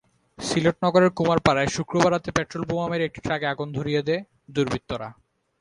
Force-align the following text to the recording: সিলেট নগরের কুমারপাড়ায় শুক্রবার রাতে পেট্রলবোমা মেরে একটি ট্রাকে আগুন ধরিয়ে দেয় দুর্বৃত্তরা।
সিলেট 0.39 0.77
নগরের 0.85 1.11
কুমারপাড়ায় 1.17 1.73
শুক্রবার 1.75 2.11
রাতে 2.13 2.29
পেট্রলবোমা 2.37 2.85
মেরে 2.91 3.03
একটি 3.05 3.19
ট্রাকে 3.25 3.45
আগুন 3.53 3.67
ধরিয়ে 3.77 4.01
দেয় 4.07 4.21
দুর্বৃত্তরা। 4.55 5.07